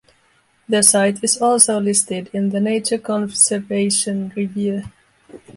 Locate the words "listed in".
1.79-2.49